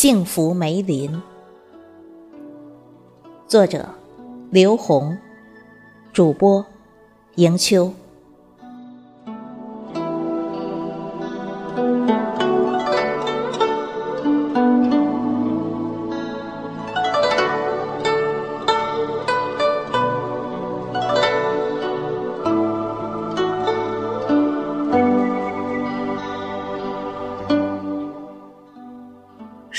[0.00, 1.20] 幸福梅林，
[3.48, 3.84] 作者
[4.48, 5.18] 刘红，
[6.12, 6.64] 主播
[7.34, 7.92] 迎秋。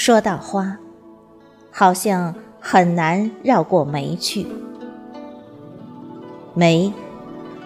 [0.10, 0.76] 说到花，
[1.70, 4.48] 好像很难绕过梅去。
[6.56, 6.92] 梅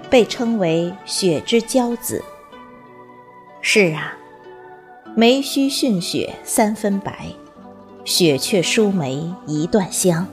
[0.09, 2.21] 被称为雪之骄子。
[3.61, 4.17] 是啊，
[5.15, 7.27] 梅须逊雪三分白，
[8.03, 10.27] 雪却输梅一段香。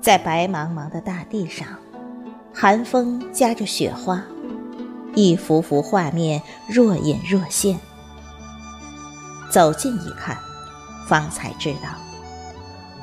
[0.00, 1.68] 在白茫茫的大地上，
[2.52, 4.24] 寒风夹着雪花，
[5.14, 7.78] 一幅幅画面若隐若现。
[9.54, 10.36] 走近一看，
[11.06, 11.88] 方才知道，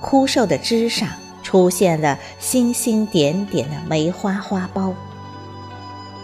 [0.02, 1.08] 枯瘦的枝上
[1.42, 4.94] 出现了星星点点的梅花花苞，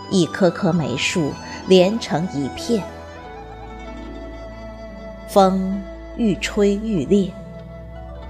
[0.10, 1.32] 一棵棵梅树
[1.70, 2.84] 连成一片。
[5.30, 5.82] 风
[6.18, 7.34] 愈吹愈烈，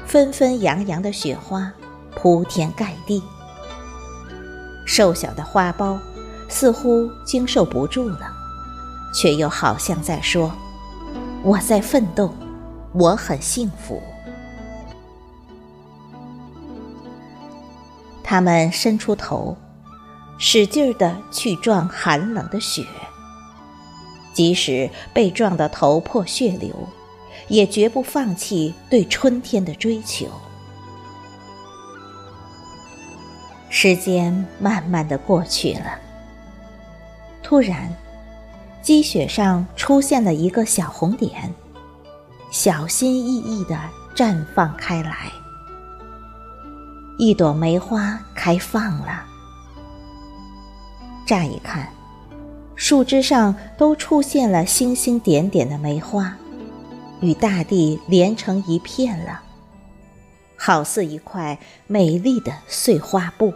[0.05, 1.73] 纷纷扬扬的雪花
[2.15, 3.23] 铺天盖地。
[4.85, 5.97] 瘦小的花苞
[6.47, 8.31] 似乎经受不住了，
[9.15, 10.51] 却又好像在说。
[11.47, 12.29] 我在奋斗，
[12.91, 14.03] 我很幸福。
[18.21, 19.55] 他们伸出头，
[20.37, 22.85] 使劲儿的去撞寒冷的雪，
[24.33, 26.75] 即使被撞得头破血流，
[27.47, 30.27] 也绝不放弃对春天的追求。
[33.69, 35.97] 时间慢慢的过去了，
[37.41, 37.89] 突然。
[38.87, 41.53] 积雪上出现了一个小红点，
[42.51, 43.77] 小心翼翼地
[44.15, 45.29] 绽放开来。
[47.17, 49.25] 一朵梅花开放了。
[51.25, 51.91] 乍一看，
[52.77, 56.37] 树枝上都出现了星星点点的梅花，
[57.19, 59.41] 与大地连成一片了，
[60.55, 63.53] 好似一块美丽的碎花布。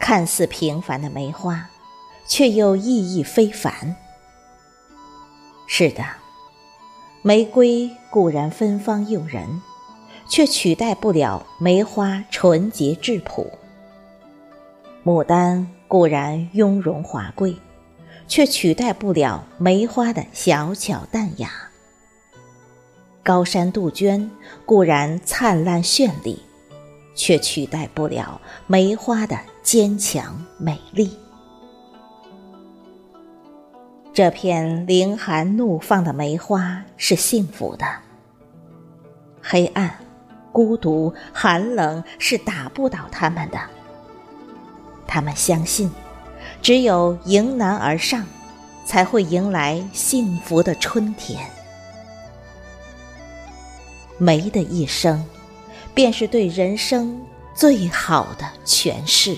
[0.00, 1.68] 看似平凡的梅花，
[2.26, 3.94] 却又意义非凡。
[5.66, 6.02] 是的，
[7.22, 9.60] 玫瑰固然芬芳诱人，
[10.28, 13.46] 却取代不了梅花纯洁质朴；
[15.04, 17.54] 牡丹固然雍容华贵，
[18.26, 21.48] 却取代不了梅花的小巧淡雅；
[23.22, 24.30] 高山杜鹃
[24.64, 26.42] 固然灿烂绚丽。
[27.20, 31.14] 却取代不了梅花的坚强美丽。
[34.14, 37.84] 这片凌寒怒放的梅花是幸福的。
[39.42, 39.94] 黑暗、
[40.50, 43.58] 孤独、寒冷是打不倒他们的。
[45.06, 45.90] 他们相信，
[46.62, 48.24] 只有迎难而上，
[48.86, 51.46] 才会迎来幸福的春天。
[54.16, 55.22] 梅的一生。
[55.94, 57.20] 便是对人生
[57.54, 59.36] 最好的诠释。